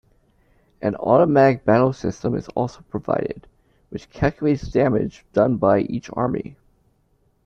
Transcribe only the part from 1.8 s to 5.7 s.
system is also provided, which calculates damage done